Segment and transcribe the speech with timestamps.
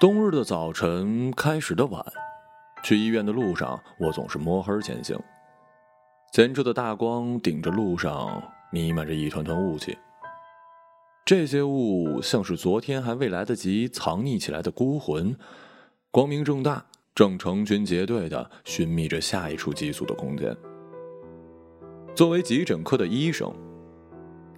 [0.00, 2.00] 冬日的早晨开始的晚，
[2.84, 5.18] 去医院的路上，我总是摸黑前行。
[6.32, 8.40] 前车的大光顶着路上，
[8.70, 9.98] 弥漫着一团团雾气。
[11.26, 15.36] 这些雾像是昨天还未来得及藏匿起来的孤魂，
[16.12, 20.56] 光明正大，正成群结队的寻觅着下一处寄宿的空间。
[22.14, 23.52] 作为急诊科的医生，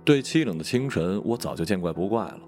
[0.04, 2.40] 对凄冷的清晨，我早就见怪不怪了。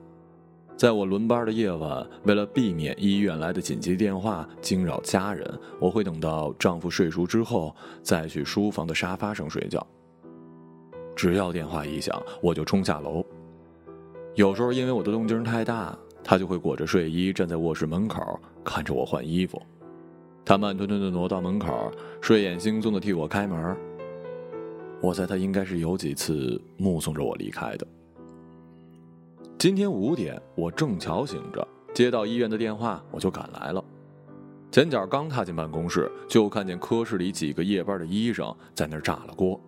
[0.77, 9.87] 在我轮班的夜晚，为了避免医院来的紧急电话惊扰家人，我会等到丈夫睡熟之后，再去书房的沙发上睡觉。
[11.15, 13.25] 只要电话一响，我就冲下楼。
[14.35, 19.61] 有时候因为我的动静太大，他就会裹着睡衣站在卧室门口看着我换衣服。
[20.45, 23.77] 他慢吞吞地挪到门口，睡眼惺忪地替我开门。
[25.01, 27.87] 我猜他应该是有几次目送着我离开的。
[29.63, 33.85] 今天五点，我正巧醒着，接到医院的电话，我就赶来了。
[34.73, 39.61] 前脚刚踏进办公室，就看见科室里几个夜班的医生在那儿炸了锅。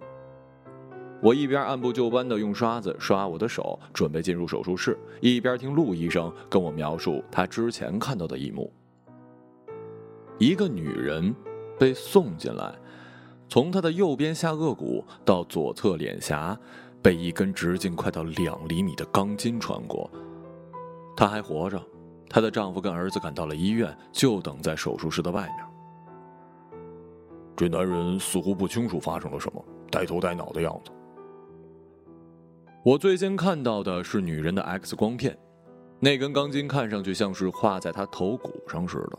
[1.22, 8.72] 我一边按部就班地用刷子刷我的手，准备进入手术室，一边听陆医生跟我描述他之前看到的一幕：
[10.40, 11.32] 一个女人
[11.78, 12.74] 被送进来，
[13.48, 16.58] 从她的右边下颚骨到左侧脸颊。
[17.04, 20.10] 被一根直径快到两厘米的钢筋穿过，
[21.14, 21.78] 她还活着，
[22.30, 26.80] 她的丈夫跟儿子赶到了医院，就等在手术室的外面。
[27.54, 30.90] 这男人似乎不清楚发生了什么，呆头呆脑的样子。
[32.82, 35.38] 我最先看到的是女人的 X 光片，
[36.00, 39.18] 那根钢筋看上去像是画在她头骨上似的。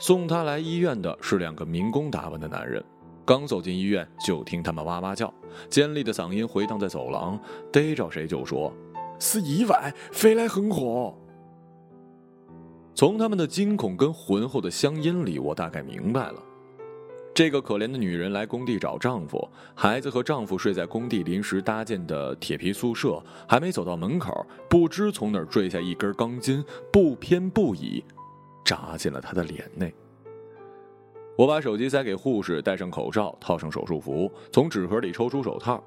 [0.00, 2.84] 送她来医院的是两个民工打扮的男人。
[3.26, 5.32] 刚走进医院，就听他们哇哇叫，
[5.68, 7.38] 尖利的嗓音回荡在走廊，
[7.72, 8.72] 逮着谁就说
[9.18, 11.12] ：“是意外，飞来横祸。”
[12.94, 16.40] 从他们的惊恐跟浑厚的乡音里，我大概明白了，
[17.34, 28.02] 这个可怜的女人来工地找丈夫，孩子和丈夫睡在工地临时搭建的铁皮宿舍，还没走到门口，不知从哪儿坠下一根钢筋，不偏不倚，
[28.64, 29.92] 扎进了她的脸内。
[31.36, 35.84] 我把手机塞给护士，戴上口罩，套上手术服，从纸盒里抽出手套，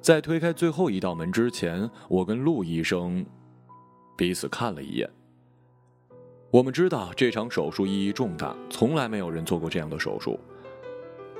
[0.00, 3.24] 在推开最后一道门之前，我跟陆医生
[4.16, 5.08] 彼此看了一眼。
[6.50, 10.38] 我们知道这场手术意义重大，从来没有人做过这样的手术。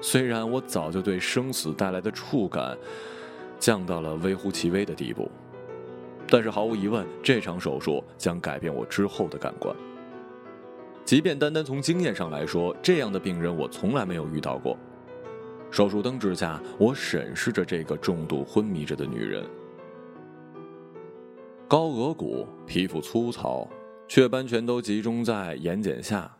[0.00, 2.76] 虽然我早就对生死带来的触感
[3.58, 5.28] 降到了微乎其微的地步，
[6.28, 9.74] 但是毫无疑问，这场手术将改变我之后的感官。
[11.04, 14.76] 即便单单从经验上来说，这样的病人我从来没有遇到过。
[15.70, 19.44] 手术灯之下，我审视着这个重度昏迷着的女人。
[21.68, 23.68] 高额骨，皮肤粗糙，
[24.08, 26.30] 雀斑全都集中在眼睑下，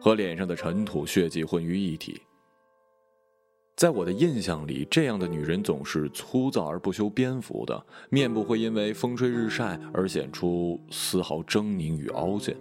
[0.00, 2.22] 和脸上的尘土、血迹混于一体。
[3.74, 12.56] 在我的印象里，这样的女人总是粗糙而不修边幅的，面部会因为风吹日晒而显出丝毫狰狞与凹陷。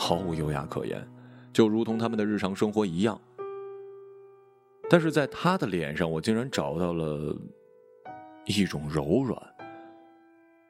[0.00, 1.04] 毫无优雅可言，
[1.52, 3.20] 就如同他们的日常生活一样。
[4.88, 7.36] 但是在他的脸上，我竟然找到了
[8.46, 9.36] 一种柔软，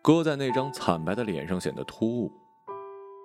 [0.02, 2.32] 搁在那张惨白的脸上显得突兀。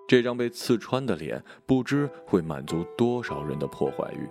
[0.06, 4.30] 这张被刺穿的脸，不知会满足多少人的破坏欲。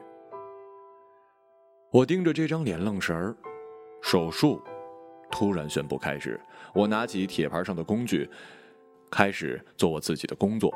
[1.90, 3.34] 我盯着这张脸愣神儿。
[4.02, 4.60] 手术
[5.30, 6.38] 突然宣布开始，
[6.74, 8.28] 我拿起铁盘上的工具，
[9.10, 10.72] 开始做我自己的工作。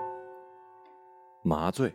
[1.46, 1.94] 麻醉。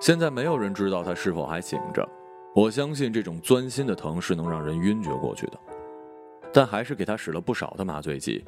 [0.00, 2.06] 现在没有人知道他是否还醒着。
[2.54, 5.60] 我相信这种钻心的疼是能让人晕厥过去的，
[6.52, 8.44] 但还是给他使了不少的麻醉剂。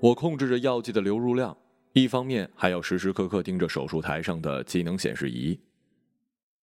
[0.00, 1.56] 我控制着药剂的流入量，
[1.92, 5.58] 一方面还要时时刻刻盯着手术台上的机能显示仪。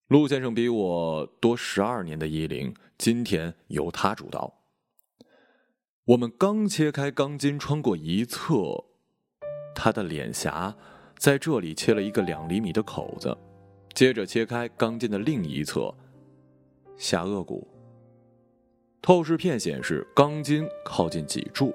[0.10, 4.54] 陆先生比我多十二年的医龄，今天由他主刀。
[6.04, 8.84] 我们刚切开钢筋，穿过一侧，
[9.74, 10.76] 他的脸颊。
[11.18, 13.36] 在这里切了一个两厘米的口子，
[13.94, 15.94] 接着切开钢筋的另一侧，
[16.98, 17.68] 下颚骨。
[19.02, 21.74] 透视片显示钢筋靠近脊柱。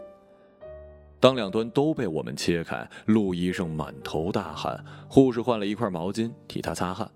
[1.20, 7.11] 当两端都被我们切开，陆医生满头大汗，护士换了一块毛巾替他擦汗。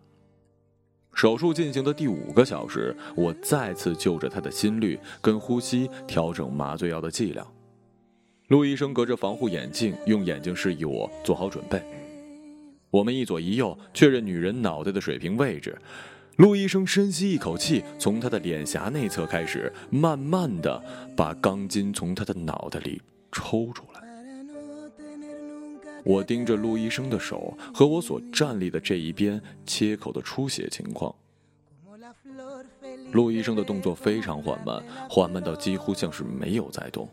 [1.14, 7.46] 手术进行的第五个小时，我再次就着他的心率跟呼吸调整麻醉药的剂量。
[8.48, 11.82] 陆医生隔着防护眼镜，用眼睛示意我做好准备。
[12.92, 15.80] 我们一左一右确认女人脑袋的水平位置，
[16.36, 20.82] 陆医生深吸一口气，从她的脸颊内侧开始，慢慢的
[21.16, 23.00] 把钢筋从她的脑袋里
[23.32, 24.02] 抽出来。
[26.04, 31.14] 我盯着陆医生的手和我所站立的这一边切口的出血情况。
[33.12, 37.08] 陆医生的动作非常缓慢，缓慢到几乎像是没有在动。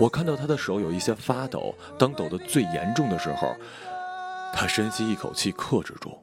[0.00, 3.54] 我看到他的手有一些发抖，当抖得最严重的时候，
[4.52, 6.16] 他深吸一口气，克制住。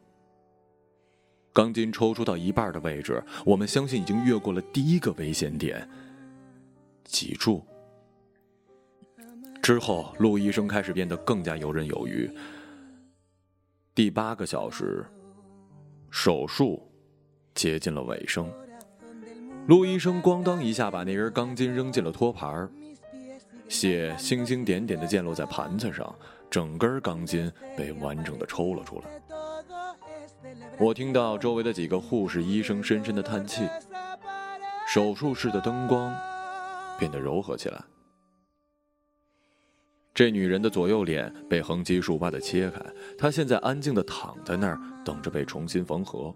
[1.52, 5.90] 钢筋抽出到一半的位置，我们相信已经越过了第一个危险点。
[7.04, 7.66] 脊柱。
[9.62, 12.30] 之后，陆医生开始变得更加游刃有余。
[13.94, 15.06] 第八个小时，
[16.10, 16.88] 手术
[17.54, 18.50] 接近了尾声。
[19.68, 22.68] 陆医生咣当一下把那根钢筋扔进了托盘
[23.68, 26.16] 血星星点点的溅落在盘子上，
[26.50, 29.06] 整根钢筋被完整的抽了出来。
[30.80, 33.68] 我听到周围的几个护士、医生深深的叹气。
[34.92, 36.12] 手术室的灯光
[36.98, 37.80] 变得柔和起来。
[40.16, 42.84] 这女人的左右脸被横七竖八的切开，
[43.16, 46.34] 她现在安静的躺在那儿，等着被重新缝合。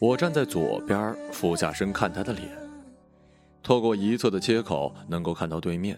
[0.00, 2.50] 我站在左边，俯下身看她的脸，
[3.62, 5.96] 透过一侧的切口能够看到对面。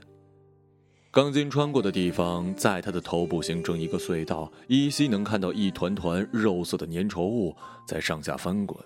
[1.14, 7.54] 钢筋穿过的地方，在他的头部形成一个隧道，依稀能看到一团团肉色的粘稠物
[7.86, 8.76] 在上下翻滚，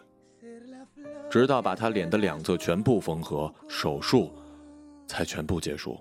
[1.31, 4.31] 直到把他脸的两侧全部缝合，手术
[5.07, 5.99] 才全部结束。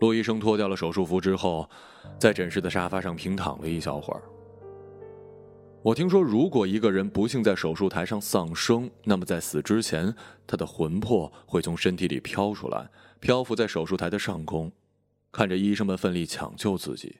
[0.00, 1.70] 陆医生脱掉了手术服之后，
[2.18, 4.22] 在诊室的沙发上平躺了一小会儿。
[5.84, 10.14] 我听说，如果一个人不幸在手术台上丧生，那么在死之前，
[10.46, 12.88] 他的魂魄会从身体里飘出来，
[13.20, 14.72] 漂浮在手术台的上空，
[15.30, 17.18] 看着医生们奋力抢救自己。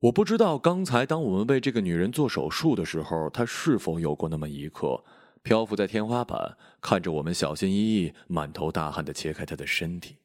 [0.00, 5.04] 我不知道刚才当我们为这个女人做手术的时候，她是否有过那么一刻，
[5.44, 10.16] 漂浮在天花板，看着我们小心翼翼、满头大汗的切开她的身体。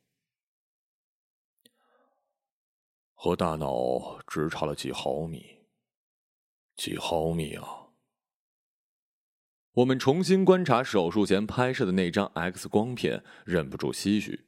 [3.13, 5.56] 和大脑只差了几毫米，
[6.77, 7.88] 几毫米啊！
[9.74, 14.45] 我们重新观察手术前拍摄的那张 X 光片，忍不住唏嘘。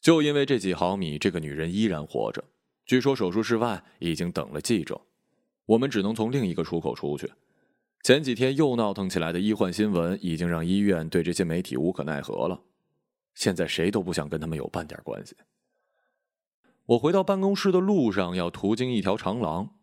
[0.00, 2.44] 就因为这几毫米，这个女人依然活着。
[2.84, 5.00] 据说手术室外已经等了记者，
[5.64, 7.32] 我们只能从另一个出口出去。
[8.02, 12.62] 前几天又闹腾起来的医患新闻，已经让医院对这些媒体无可奈何了。
[13.34, 15.34] 现在谁都不想跟他们有半点关系。
[16.84, 19.74] 我回到办公室的路上，要途经一条长廊。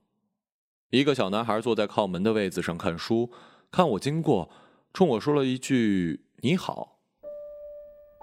[0.91, 3.31] 一个小男孩坐在靠门的位子上看书，
[3.71, 4.49] 看我经过，
[4.93, 6.97] 冲我说了一句“你好”。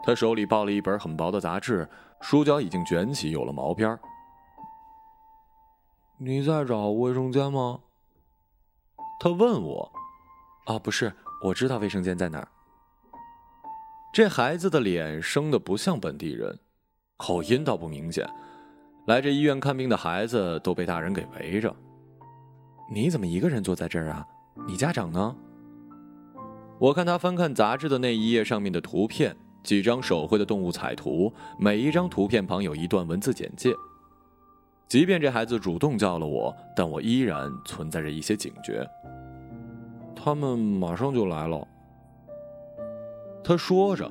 [0.05, 1.89] 他手里抱了一本很薄的杂志，
[2.21, 3.99] 书角已经卷起，有了毛边
[6.19, 7.81] 你在找卫生间吗？
[9.19, 9.91] 他问我。
[10.67, 11.11] 啊，不是，
[11.43, 12.49] 我知道卫生间在哪儿。
[14.13, 16.59] 这孩子的脸生的不像本地人，
[17.17, 18.29] 口音倒不明显。
[19.07, 21.75] 来这医院看病的孩子都被大人给围着。
[22.91, 24.27] 你怎么一个人坐在这儿啊？
[24.67, 25.37] 你家长呢？
[26.79, 33.75] 我看他翻看杂志的那一页上面的图片，几张手绘的动物彩图，每一张图片旁有一段文字简介。
[34.89, 38.89] 即便这孩子主动叫了我，但我依然存在着一些警觉。
[40.17, 41.67] 他们马上就来了。
[43.45, 44.11] 他说着，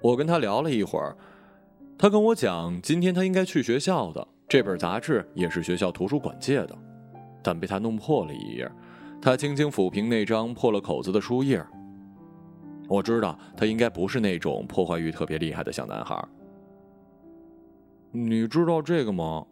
[0.00, 1.14] 我跟他聊了一会儿，
[1.98, 4.26] 他跟我讲，今天他应该去学校的。
[4.48, 6.78] 这本杂志也是学校图书馆借的，
[7.44, 8.68] 但被他弄破了一页。
[9.22, 11.64] 他轻轻抚平那张破了口子的书页。
[12.88, 16.22] 我知道他应该不是那种破坏欲特别厉害的小男孩。
[18.10, 19.44] 你知道这个吗？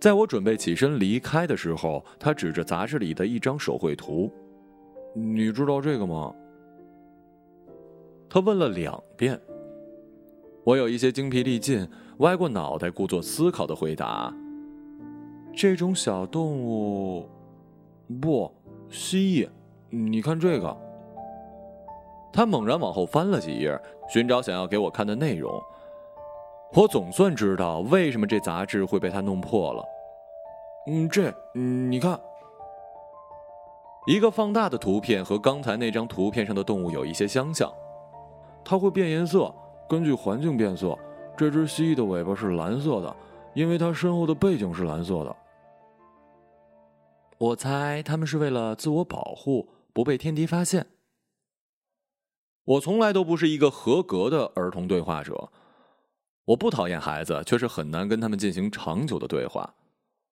[0.00, 4.32] 在我准备起身离开的时候，他指着杂志里的一张手绘图。
[5.14, 6.34] 你知道这个吗？
[8.28, 9.40] 他问了两遍。
[10.64, 11.88] 我有一些精疲力尽。
[12.18, 14.34] 歪过脑袋，故作思考的回答
[15.56, 17.26] ：“这种小动物，
[18.20, 18.52] 不，
[18.90, 19.48] 蜥蜴。
[19.88, 20.76] 你看这个。”
[22.30, 25.50] 他猛然往后翻了几页，寻找想要给我看的内容。
[26.74, 29.82] 我总算知道为什么这杂志会被他弄破了。
[30.88, 32.20] 嗯，这，你看，
[34.06, 37.72] 一个放大的图片和刚才那张图片上的动物有一些相像，
[38.62, 39.50] 它会变颜色，
[39.88, 40.94] 根据环境变色。
[41.34, 43.16] 这只蜥蜴的尾巴是蓝色的，
[43.54, 45.34] 因为它身后的背景是蓝色的。
[47.38, 50.86] 我猜他们是为了自我保护，不被天敌发现。
[52.64, 55.52] 我从来都不是一个合格的儿童对话者，
[56.46, 59.74] 我不讨厌孩子，却是很难跟他们进行长久的对话。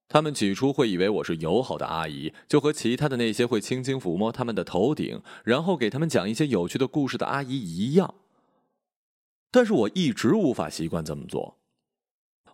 [0.09, 8.15] 他们起初会以为我是友好的阿姨，就和其他的那些会轻轻抚摸他们的头顶，然后给他们讲一些有趣的故事的阿姨一样。
[9.51, 11.59] 但是我一直无法习惯这么做。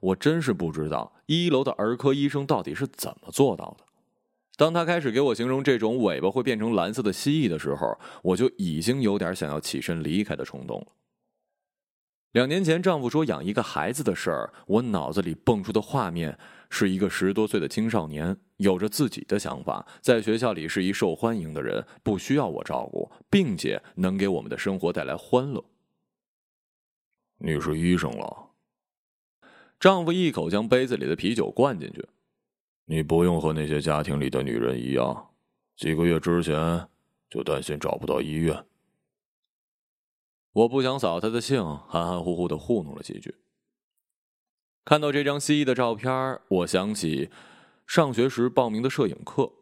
[0.00, 3.84] 我真是不知道一楼的儿科医生到底是怎么做到的。
[4.60, 10.88] 当他开始给我形容这种尾巴会变成蓝色的蜥蜴的时候，我就已经有点想要起身离开的冲动了。
[12.32, 16.38] 两年前，丈夫说养一个孩子的事儿，我脑子里蹦出的画面
[16.68, 25.64] 是一个十多岁的青少年，有着自己的想法，在学校里是一受欢迎的人，不需要我照顾，并且能给我们的生活带来欢乐。
[27.38, 28.50] 你是医生了。
[29.80, 32.06] 丈夫一口将杯子里的啤酒灌进去。
[32.90, 35.30] 你不用和那些家庭里的女人一样，
[35.76, 36.88] 几个月之前
[37.28, 38.64] 就担心找不到医院。
[40.52, 43.36] 我不想扫他的兴，含含糊糊的糊弄了几句。
[44.84, 47.30] 看到这张蜥蜴的照片，我想起
[47.86, 49.52] 上学时报名的摄影课，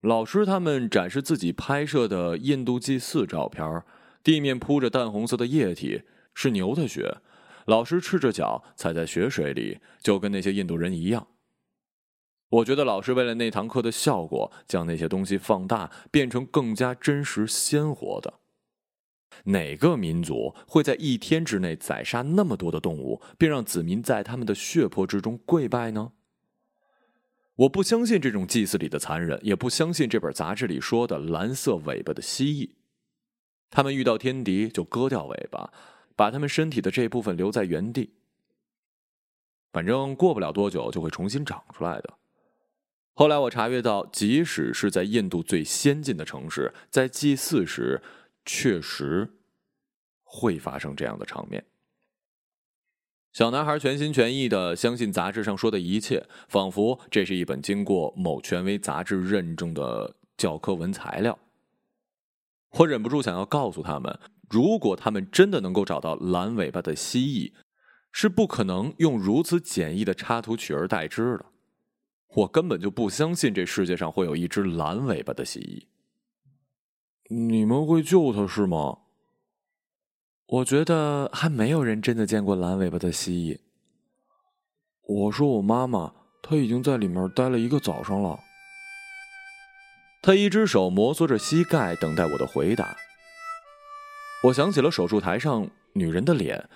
[0.00, 3.84] 老师他们展示自己拍摄的印度祭祀照片，
[4.24, 6.02] 地面铺着淡红色的液体，
[6.34, 7.18] 是牛的血，
[7.66, 11.28] 老师赤着脚踩在血水里，就跟那些印度人一样。
[12.50, 18.34] 我觉得老师为了那堂课的效果，将那些东西放大，变成更加真实鲜活的。
[19.44, 26.12] 哪个民族会在一天之内宰杀那么多的动物，并让子民在他们的血泊之中跪拜呢？
[27.54, 32.70] 我不相信这种祭祀里的残忍，也不相信这本杂志里说的蓝色尾巴的蜥蜴。
[33.70, 35.72] 他们遇到天敌就割掉尾巴，
[36.16, 38.14] 把他们身体的这部分留在原地。
[39.72, 42.14] 反正过不了多久就会重新长出来的。
[43.14, 48.02] 后来我查阅到，即使是在印度最先进的城市，在祭祀时，
[48.46, 49.28] 确实
[50.22, 51.66] 会发生这样的场面。
[53.32, 61.38] 小男孩全心全意的相信杂志上说的一切，仿佛这是一本经过某权威杂志认证的教科文材料。
[62.78, 67.52] 我忍不住想要告诉他们，如果他们真的能够找到蓝尾巴的蜥蜴，
[68.10, 71.46] 是不可能用如此简易的插图取而代之的。
[72.34, 75.86] 我根本就不相信这世界上会有一只蓝尾巴的蜥蜴。
[77.34, 78.98] 你们会救它是吗？
[80.46, 83.60] 我觉得还没有人真的见过蓝尾巴的蜥蜴。
[85.06, 88.38] 我说我妈妈，她已经在里面待了一个早上了。
[90.22, 92.96] 她一只手摩挲着膝盖，等待我的回答。
[94.44, 96.68] 我想起了手术台上女人的脸，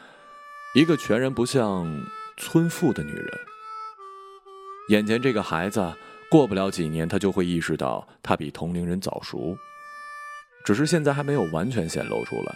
[0.75, 2.05] 一个全然不像
[2.37, 3.41] 村妇的女人。
[4.89, 5.95] 眼前这个孩子，
[6.31, 9.57] 过不了几年，他就会意识到他比同龄人早熟，
[10.65, 12.55] 只是现在还没有完全显露出来。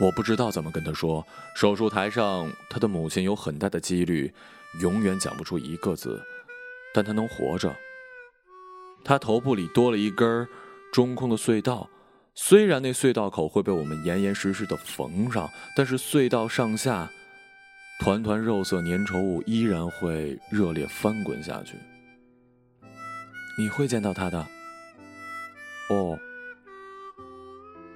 [0.00, 1.26] 我不知道怎么跟他说，
[1.56, 4.32] 手术台上他的母亲有很大的几率
[4.80, 6.22] 永远讲不出一个字，
[6.94, 7.74] 但他能活着。
[9.04, 10.46] 他头部里多了一根
[10.92, 11.88] 中空的隧道，
[12.34, 17.10] 虽然那隧道口会被我们严严实实的缝上，但是隧道上下。
[18.00, 21.76] 团团肉色粘稠物依然会热烈翻滚下去。
[23.58, 24.46] 你会见到他的。
[25.90, 26.18] 哦，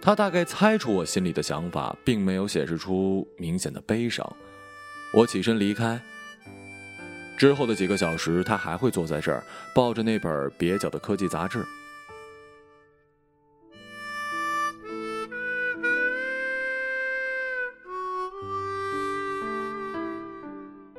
[0.00, 4.37] 他大概猜出我心里的想法，并没有显示出明显的悲伤。
[5.12, 6.00] 我起身离开。
[7.38, 9.43] 之后的几个小时，他还会坐在这儿，
[9.75, 11.65] 抱着那本蹩脚的科技杂志。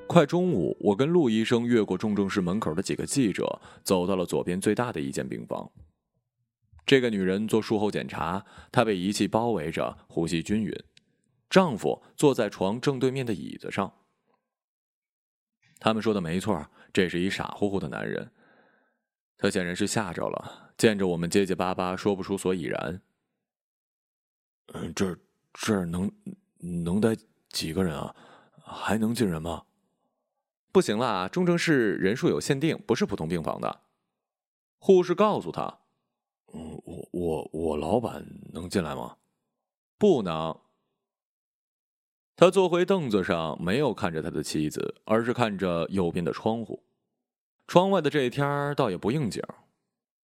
[0.07, 5.69] 快中午，我跟陆医生越过重症室门口的几个记者，走到了左边最大的一间病房。
[6.85, 10.73] 这个女人做术后检查，她被仪器包围着，呼吸均匀。
[11.49, 13.93] 丈夫坐在床正对面的椅子上。
[15.79, 18.31] 他们说的没错，这是一傻乎乎的男人。
[19.37, 23.01] 他显然是吓着了，见着我们结结巴巴，说不出所以然。
[24.73, 25.15] 嗯，这
[25.53, 26.11] 这能
[26.59, 27.15] 能待
[27.49, 28.15] 几个人啊？
[28.63, 29.63] 还能进人吗？
[30.77, 31.27] 不行了啊！
[31.27, 33.79] 重症室人数有限定，不是普通病房的。
[34.77, 35.79] 护士告诉他
[36.53, 39.15] ：“嗯，我我我老板能进来吗？”
[39.97, 40.55] 不能。
[42.35, 46.83] 他坐回凳子上，没有看着他的妻子，而是看着右边的窗户。
[47.65, 49.41] 窗外的这天倒也不应景，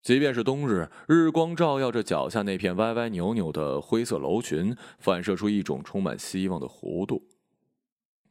[0.04, 7.28] 即便是冬日，日光照耀着脚下那片歪歪扭扭的灰色楼群，反射出一种充满希望的弧度。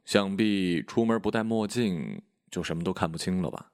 [0.04, 3.72] 想必出门不戴墨镜就什么都看不清了吧？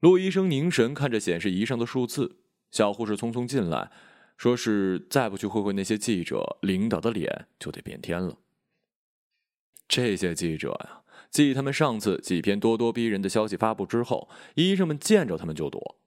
[0.00, 2.38] 陆医生凝神看着显示仪上的数字，
[2.70, 3.90] 小护士匆匆进来，
[4.36, 8.38] 说是再不去会会那些记者，领导的脸就得变天了。
[9.86, 15.98] 这些记者呀，继他们上次几篇咄咄逼人的消息发布之后，医生们见着他们就躲。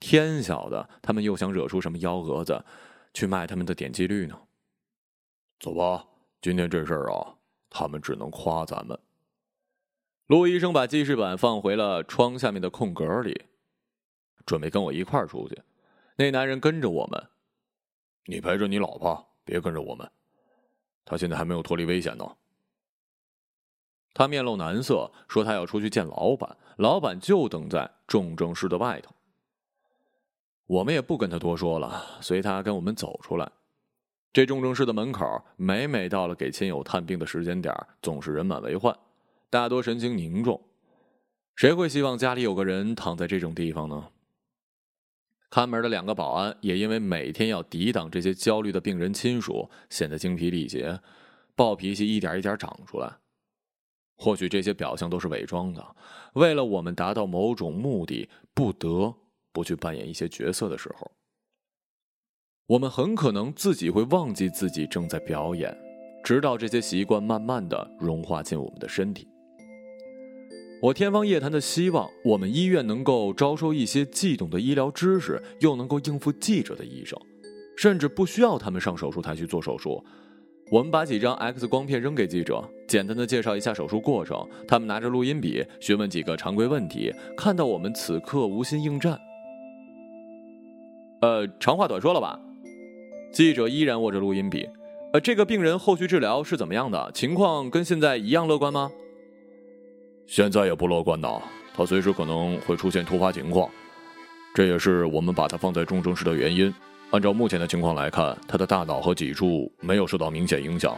[0.00, 2.64] 天晓得他们又想惹出什么幺蛾子，
[3.14, 4.38] 去卖他们的点击率呢？
[5.60, 6.08] 走吧，
[6.40, 7.36] 今天这事儿啊，
[7.74, 8.98] 他们只能夸咱们。
[10.26, 13.46] 陆医生把记事本放回了窗下面的空格里，
[14.44, 15.60] 准备跟我一块儿出去。
[16.16, 17.28] 那男人跟着我们，
[18.26, 20.08] 你陪着你老婆，别跟着我们。
[21.04, 22.36] 他现在还没有脱离危险呢。
[24.14, 29.14] 他面露难色，说他要出去见老板，老板就等在重症室的外头。
[30.66, 33.50] 我们也不跟他多说了，随他跟我们走出来。
[34.32, 38.96] 这重症室的门口，每每到了给亲友探病的时间点，总是人满为患，
[39.50, 40.58] 大多神情凝重。
[41.54, 44.08] 谁会希望家里有个人躺在这种地方呢？
[45.50, 50.98] 看门的两个保安也因为每天要抵挡这些焦虑的病人亲属，显得精疲力竭，
[51.54, 53.18] 暴脾气一点一点长出来。
[54.16, 55.94] 或许这些表象都是伪装的，
[56.32, 59.14] 为了我们达到某种目的，不得
[59.52, 61.10] 不去扮演一些角色的时候，
[62.72, 65.76] 我们很可能自己会忘记自己正在表演，
[66.24, 69.28] 直到这些习惯慢慢的融化进我们的身体。
[70.80, 77.20] 我天方夜谭的希望，我们医院能够招收一些既懂得医疗知识又能够应付记者的医生，
[77.76, 80.02] 甚至不需要他们上手术台去做手术。
[80.70, 84.48] 我们把几张 X 光片扔给记者，简单的介绍一下手术过程。
[84.66, 87.12] 他们拿着录音笔询问几个常规问题。
[87.36, 89.20] 看到我们此刻无心应战，
[91.20, 92.40] 呃，长话短说了吧？
[93.32, 94.68] 记者依然握着录音笔。
[95.14, 97.10] 呃，这个病人后续治疗是怎么样的？
[97.12, 98.90] 情况跟现在一样乐观吗？
[100.26, 101.40] 现在也不乐观呐，
[101.74, 103.68] 他随时可能会出现突发情况，
[104.54, 106.72] 这也是我们把他放在重症室的原因。
[107.10, 110.96] 按照目前的情况来看，他的大脑和脊柱没有受到明显影响，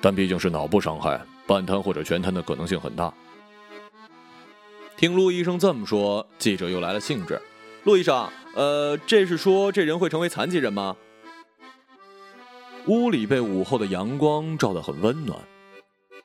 [0.00, 3.12] 但毕竟是脑部伤害，半瘫或者全瘫的可能性很大。
[4.96, 7.40] 听陆医生这么说，记者又来了兴致。
[7.84, 10.96] 陆医生，呃，这是说这人会成为残疾人吗？
[12.88, 15.38] 屋里被午后的阳光照得很温暖。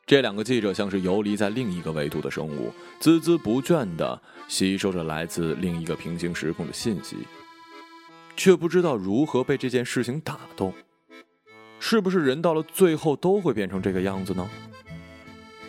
[0.07, 7.17] 这两个记者像是游离在另一个维度的生物，孜孜不倦地吸收着来自另一个平行时空的信息，
[8.35, 10.73] 却不知道如何被这件事情打动。
[11.79, 14.49] 是不是人到了最后都会变成这个样子呢？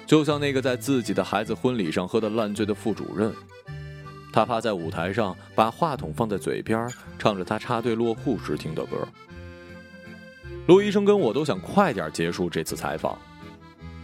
[0.07, 3.31] 就像那个在自己的孩子婚礼上喝得烂醉的副主任，
[4.33, 9.07] 他趴在舞台上，把话筒放在嘴边，唱着他插队落户时听的歌。
[10.69, 13.19] 陆医生跟我都想快点结束这次采访。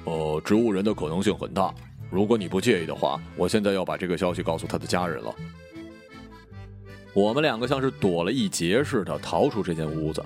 [0.05, 1.75] 呃，植物人的可能性很大。
[2.11, 5.35] 如果你不介意的话，我现在要把这个消息告诉他的家人了。
[7.13, 10.25] 我们两个像是躲了一劫似的逃出这间屋子。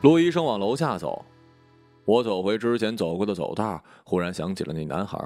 [0.00, 1.24] 陆医生往楼下走，
[2.04, 5.16] 我走回之前走过的走道，忽然想起了那男孩。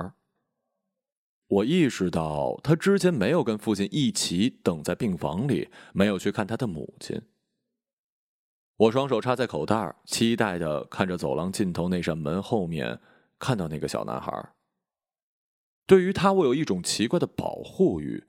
[1.49, 7.19] 我意识到他之前没有跟父亲一起等在病房里，没有去看他的母亲。
[8.77, 13.01] 我双手插在口袋，期待的看着走廊尽头那扇门后面。
[13.39, 14.55] 看到那个小男孩，
[15.87, 18.25] 对于他，我有一种奇怪的保护欲，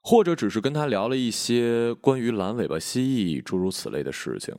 [0.00, 4.56] 或者只是跟他聊了一些关于蓝尾巴蜥蜴诸如此类的事情。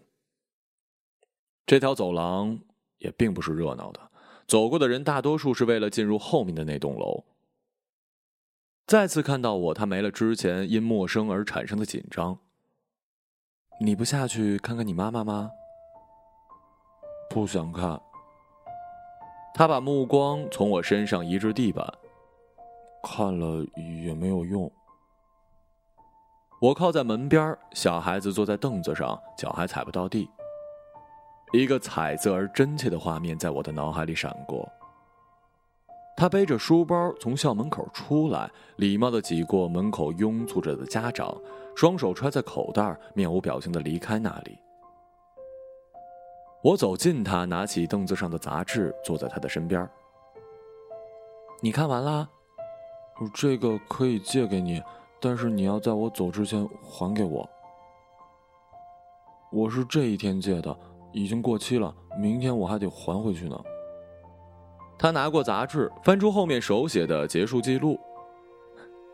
[1.66, 2.60] 这条走廊
[3.00, 4.12] 也并不是热闹的，
[4.46, 7.26] 走过的人大多数是为了进入后面的那栋楼。
[8.86, 12.38] 再次看到我，他没了之前因陌生而产生的紧张。
[13.86, 15.52] 你不下去看看你妈妈吗？
[17.30, 18.02] 不想看。
[19.54, 21.86] 他把目光从我身上移至地板，
[23.04, 23.62] 看了
[24.06, 24.72] 也没有用。
[26.62, 30.30] 我靠在门边，小孩子坐在凳子上，脚还踩不到地。
[31.52, 34.66] 一个彩色而真切的画面在我的脑海里闪过。
[36.16, 41.36] 他背着书包从校门口出来，礼貌的挤过门口拥簇着的家长，
[41.76, 44.58] 双手揣在口袋，面无表情的离开那里。
[46.62, 49.90] 我走近他，拿起凳子上的杂志，坐在他的身边。
[51.62, 52.30] 你看完啦？
[53.34, 54.82] 这个可以借给你，
[55.20, 57.48] 但是你要在我走之前还给我。
[59.52, 60.76] 我是这一天借的，
[61.12, 63.60] 已经过期了，明天我还得还回去呢。
[64.98, 68.00] 他拿过杂志，翻出后面手写的结束记录。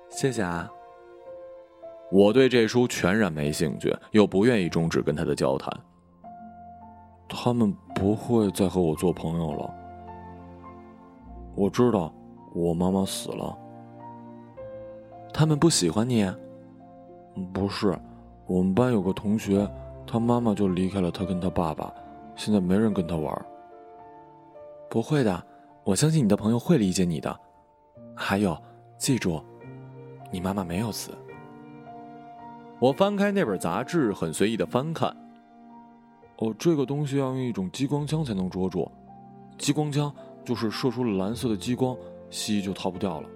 [0.10, 0.72] 谢谢啊。
[2.12, 5.72] 我对这书全然没兴趣，又不愿意终止跟他的交谈。
[7.28, 9.72] 他们不会再和我做朋友了。
[11.56, 12.12] 我知道，
[12.56, 13.56] 我妈妈死了。
[15.32, 16.28] 他们不喜欢你？
[17.54, 17.96] 不是，
[18.48, 19.70] 我们班有个同学，
[20.08, 21.94] 他妈妈就离开了他跟他爸爸，
[22.36, 23.46] 现在没人跟他玩。
[24.90, 25.46] 不会的，
[25.84, 27.40] 我相信你的朋友会理解你的。
[28.16, 28.58] 还有，
[28.98, 29.40] 记住，
[30.32, 31.12] 你妈妈没有死。
[32.82, 35.14] 我翻开那本杂志，很随意的翻看。
[36.38, 38.90] 哦，这个东西要用一种激光枪才能捉住，
[39.58, 40.14] 激光枪
[40.46, 41.98] 就是射出了蓝色的激光，
[42.30, 43.30] 蜥蜴就逃不掉了。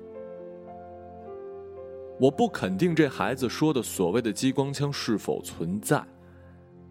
[2.19, 6.01] 我不肯定这孩子说的所谓的激光枪是否存在。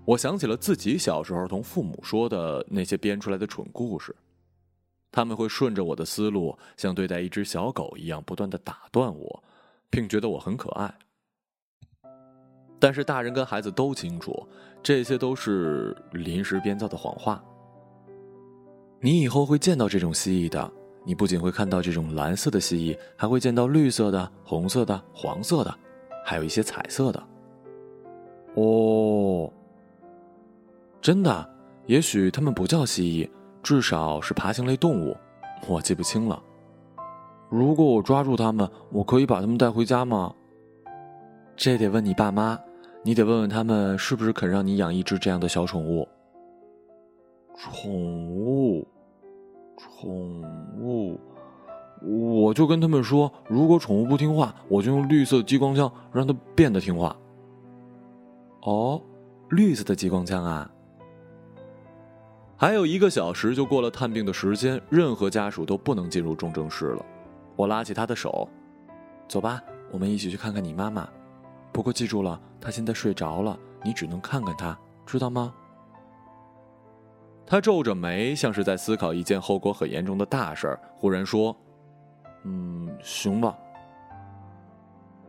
[0.05, 4.15] 我想起了自己小时候同父母说的那些编出来的蠢故事，
[5.11, 9.43] 他们会顺着我的思路，像对待一只小狗一样，不断的打断我，
[9.89, 10.93] 并觉得我很可爱。
[12.83, 14.45] 但是大人跟孩子都清楚，
[14.83, 17.41] 这些都是临时编造的谎话。
[18.99, 20.69] 你以后会见到这种蜥蜴的，
[21.05, 25.73] 你不仅会看到这种蓝色的蜥蜴，还会见到绿色的、红色的、黄色的，
[26.25, 27.23] 还有一些彩色的。
[28.57, 29.49] 哦。
[31.01, 31.51] 真的，
[31.87, 33.31] 也许它们不叫蜥蜴，
[33.63, 35.17] 至少是爬行类动物，
[35.69, 36.43] 我记不清了。
[37.49, 40.35] 如果我抓住它们，我可以把它们带回家吗？
[41.55, 42.59] 这得问你爸妈，
[43.05, 46.07] 你得问问他们是不是肯让你养一只这样的小宠物。
[47.57, 47.91] 宠
[48.29, 48.87] 物，
[49.77, 50.43] 宠
[50.79, 51.19] 物，
[52.01, 57.17] 我就跟他们说，如果宠物不听话，我就用绿色激光枪让它变得听话。
[58.63, 59.03] 哦，
[59.51, 60.71] 绿色的激光枪啊！
[62.57, 67.05] 还有一个小时就过了探病的时间，任何家属都不能进入重症室了。
[67.57, 68.49] 我拉起他的手，
[69.29, 69.61] 走吧，
[69.91, 71.09] 我们一起去看看你妈妈。
[71.73, 75.53] 不过记住了，他现在睡着了，你只能看看他，知道吗？
[77.47, 80.81] 他皱着眉，像是在思考一件后果很严重的大事儿。
[80.97, 81.55] 忽然说
[82.45, 83.57] ：“嗯，行吧。”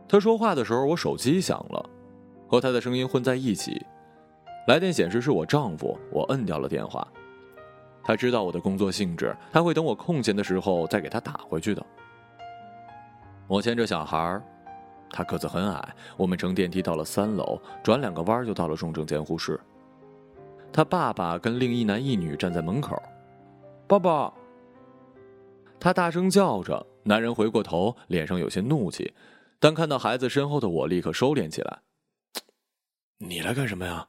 [0.08, 1.90] 他说话的时候，我手机响了，
[2.46, 3.84] 和他的声音混在一起。
[4.68, 7.06] 来电显示是我丈夫，我摁掉了电话。
[8.02, 11.84] 他知道我的工作性质，他会等我空闲的时候再给他打回去的。
[13.46, 14.40] 我牵着小孩
[15.16, 19.60] 他个子很矮，我们乘电梯到了三楼，转两个弯就到了重症监护室。
[20.72, 23.00] 他爸爸跟另一男一女站在门口，
[23.86, 24.34] 爸爸。
[25.78, 29.14] 他大声叫着，男人回过头，脸上有些怒气，
[29.60, 31.82] 但看到孩子身后的我，立刻收敛起来。
[33.18, 34.08] 你来干什么呀？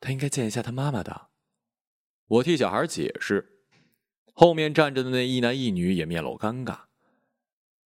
[0.00, 1.28] 他应该见一下他妈妈的。
[2.26, 3.60] 我替小孩解释，
[4.32, 6.76] 后面站着的那一男一女也面露尴尬。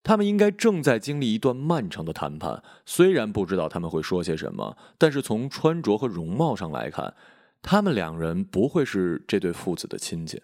[0.09, 7.15] 他们应该正在经历一段漫长的谈判，虽然不知道他们会说些什么，但是从穿着和容貌上来看，
[7.61, 10.43] 他们两人不会是这对父子的亲戚。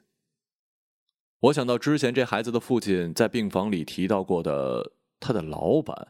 [1.40, 6.08] 我想到之前这孩子的父亲在病房里提到过的他的老板，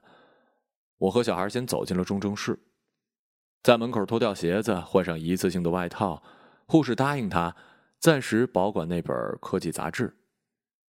[0.99, 2.59] 我和小孩先走进了重症室，
[3.63, 6.21] 在门口脱掉鞋子，换上一次性的外套，
[6.67, 7.55] 护士答应他。
[8.01, 10.17] 暂时保管那本科技杂志，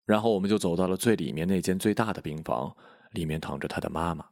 [0.05, 2.75] 然后我们就走到了最里面那间最大的病房，
[3.13, 4.25] 里面躺着他的妈妈。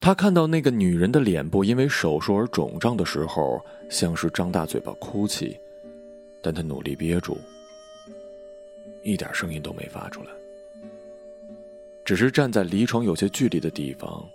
[0.00, 5.56] 他看到那个女人的脸部因为手术而肿胀的时候，像是张大嘴巴哭泣，
[6.42, 7.38] 但他努力憋住，
[9.02, 10.28] 一点声音都没发出来，
[12.04, 14.28] 只是站在离床有些距离的地方。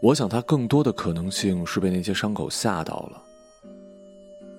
[0.00, 3.20] 我想他更多的可能性是被那些伤口吓到了。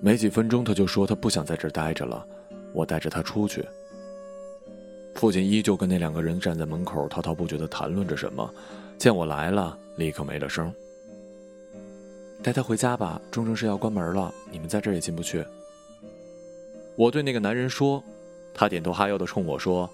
[0.02, 2.26] 没几分钟，他就说他不想在这儿待着了。
[2.72, 3.64] 我带着他出去。
[5.14, 8.48] 父亲依旧跟那两个人站在门口，滔滔不绝地谈论着什么。
[8.96, 10.72] 见我来了，立刻没了声。
[12.42, 15.44] 带他回家吧，重症室要关门了，你们在这儿也进不去。
[16.96, 18.02] 我对那个男人说，
[18.54, 19.88] 他点头哈腰地冲我说：“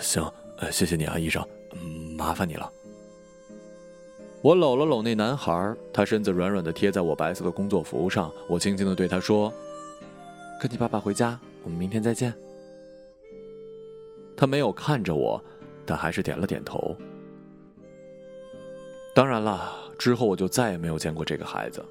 [0.00, 0.30] 行，
[0.70, 1.46] 谢谢你啊，医生，
[2.16, 2.70] 麻烦你了。”
[4.42, 8.32] 我搂了搂那男孩，他身子软软的贴在我白色的工作服上。
[8.48, 9.52] 我轻轻的对他说
[10.60, 12.32] ：“跟你爸爸回家，我们明天再见。”
[14.36, 15.42] 他没有看着我，
[15.84, 16.96] 但还是点了点头。
[19.14, 21.84] 当然了，之后我就再也没有见过这个孩子。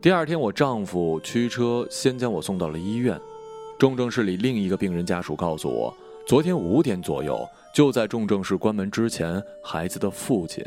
[0.00, 3.20] 第二天，我丈夫驱车先将我送到了医院。
[3.78, 5.94] 重症室里另一个病人家属告诉我，
[6.26, 10.64] 昨天五点左右，就在重症室关门之前，孩子的父亲。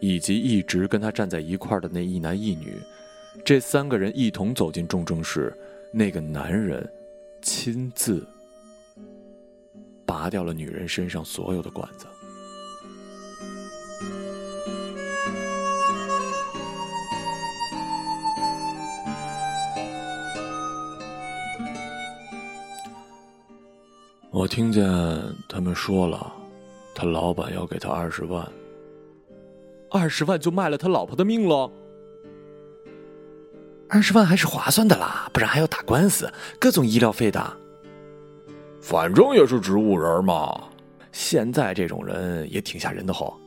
[0.00, 2.76] 以及一直跟他站在一块的那一男一女，
[3.42, 5.50] 这三个人一同走进重症室，
[5.96, 6.84] 那个男人
[7.40, 8.26] 亲自
[10.04, 12.04] 拔掉了女人身上所有的管子。
[24.32, 24.84] 我听见
[25.48, 26.32] 他们说了，
[26.92, 28.44] 他老板要给他二十万。
[29.88, 31.70] 二十万就卖了他老婆的命了。
[33.88, 37.56] 二十万还是划算的啦，不然还要打官司，各种医疗费的。
[38.80, 40.64] 反正也是植物人嘛。
[41.12, 43.38] 现在这种人也挺吓人的吼。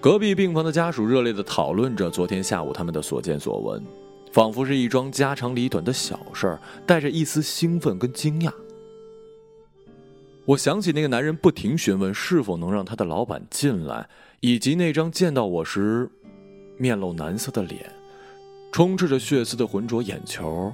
[0.00, 3.84] 隔壁病房的家属热烈的讨论着昨天下午他们的所见所闻，
[4.32, 8.52] 仿佛是一桩家长里短的小事儿，带着一丝兴奋跟惊讶。
[10.44, 16.08] 我想起那个男人不停询问是否能让他的老板进来，以及那张见到我时
[16.76, 17.92] 面露难色的脸，
[18.72, 20.72] 充斥着血丝的浑浊眼球。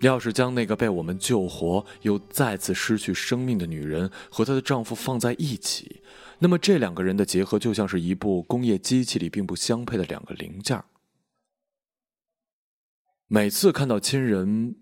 [0.00, 6.02] 要是将那个被我们救活又再次失去生命的女人和她的丈夫放在一起，
[6.38, 10.82] 那么这两个人的结合就像是一部工业机器里并不相配的两个零件。
[13.28, 14.76] 每次看到亲人。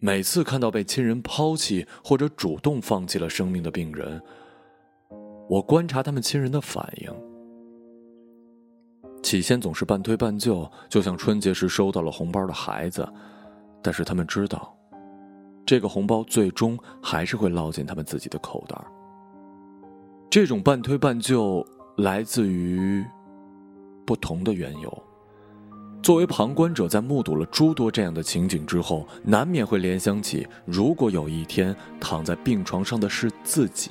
[0.00, 4.22] 每次看到被亲人抛弃或者主动放弃了生命的病人，
[5.50, 7.27] 我观察他们亲人的反应。
[9.22, 13.06] 起先总是半推半就，就像春节时收到了红包的孩子，
[13.82, 14.74] 但是他们知道，
[15.66, 18.76] 这个红包最终还是会落进他们自己的口袋。
[20.30, 23.04] 这种半推半就来自于
[24.06, 25.02] 不同的缘由。
[26.00, 33.90] 作为旁观者，在目睹了诸多这样的情景之后，难免会联想起，如果有一天躺在病床上的是自己，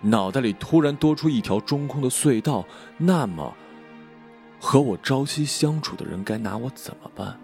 [0.00, 2.64] 脑袋里突然多出一条中空的隧道，
[2.96, 3.54] 那么，
[4.64, 7.36] 和我朝夕相处的人该拿我怎么办？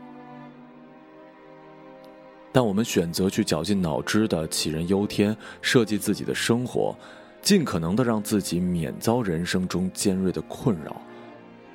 [2.53, 6.97] 但我们选择去绞尽脑汁的杞人忧天，设计自己的生活，
[7.43, 10.97] 尽可能的让自己免遭人生中尖锐的困扰。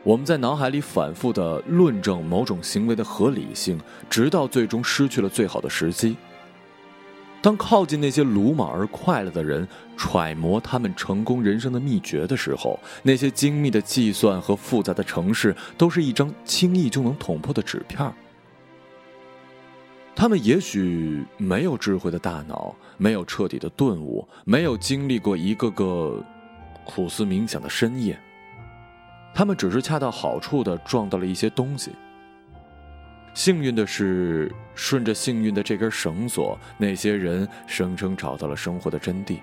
[0.01, 3.77] 我们在脑海里反复的论证某种行为的合理性，
[4.09, 6.15] 直到最终失去了最好的时机。
[7.43, 18.09] 当靠近那些鲁莽而快乐的人，揣摩他们成功人生的秘诀的时候，那些精密的计算和复杂的城市都是一张轻易就能捅破的纸片。
[20.15, 26.23] 他们也许没有智慧的大脑，没有彻底的顿悟，没有经历过一个个
[26.85, 28.17] 苦思冥想的深夜。
[29.35, 31.91] 他们只是恰到好处的撞到了一些东西。
[33.33, 39.39] 幸运的是，顺着幸运的这根绳索，那些人声称找到了生活的真谛。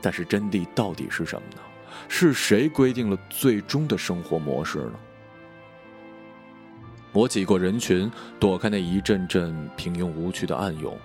[0.00, 1.62] 但是真谛到底是什么呢？
[2.08, 4.94] 是谁规定了最终的生活模式呢？
[7.12, 10.96] 我挤过人群，躲开那一阵阵平庸无趣的暗涌。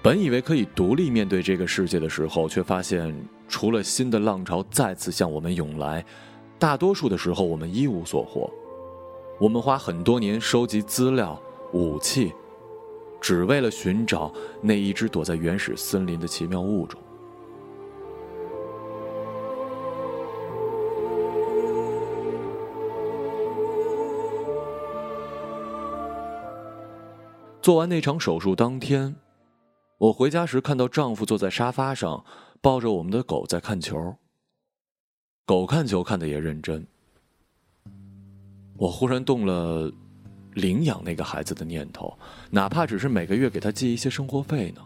[0.00, 3.14] 本以为可以独立面对这个世界的时候，却发现。
[3.48, 6.02] 除了新的浪潮再次向我们涌来，
[6.58, 8.50] 大多数的时候我们一无所获。
[9.42, 11.36] 我们花很多年收集资料、
[11.72, 12.32] 武器，
[13.20, 17.02] 只为了寻找那一只躲在原始森林的奇妙物种。
[27.60, 29.16] 做完那场手术当天，
[29.98, 32.24] 我回家时看到丈夫坐在沙发上。
[32.60, 34.14] 抱着我们的狗在看球，
[35.44, 36.86] 狗看球看的也认真。
[38.76, 39.92] 我忽然动了
[40.54, 42.16] 领养那个孩子的念头，
[42.50, 44.80] 哪怕只是每个月给他寄一些生活费呢。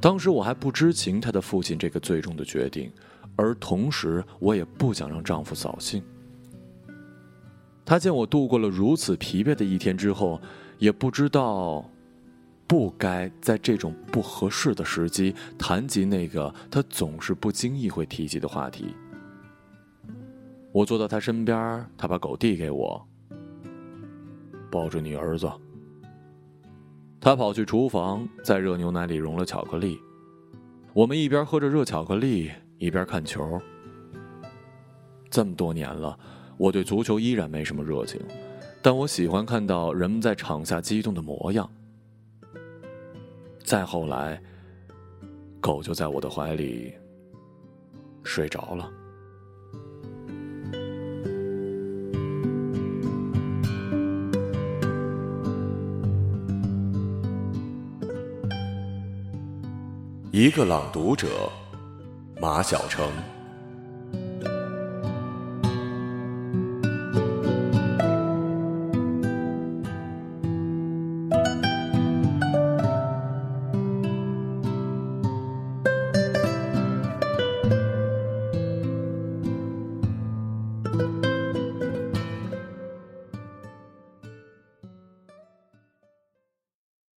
[0.00, 2.90] 当时我还不知情他的父亲这个最终的决定，
[3.36, 6.02] 而同时我也不想让丈夫扫兴。
[7.84, 10.40] 他见我度过了如此疲惫的一天之后，
[10.78, 11.84] 也不知道。
[12.66, 18.94] 不该在这种不合适的时机谈及那个他总是不经意会提及的话题。
[20.72, 23.04] 我坐到他身边，他把狗递给我，
[24.70, 25.50] 抱着你儿子。
[27.20, 29.98] 他跑去厨房，在热牛奶里融了巧克力。
[30.94, 33.60] 我们一边喝着热巧克力，一边看球。
[35.28, 36.18] 这么多年了，
[36.56, 38.20] 我对足球依然没什么热情，
[38.80, 41.68] 但我喜欢看到人们在场下激动的模样。
[43.64, 44.40] 再后来，
[45.60, 46.94] 狗就在我的怀里
[48.22, 48.90] 睡着了。
[60.40, 61.52] 一个朗读者，
[62.40, 63.06] 马晓成。